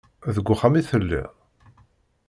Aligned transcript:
Deg 0.35 0.47
uxxam 0.53 0.73
i 0.79 0.81
telliḍ? 0.89 1.27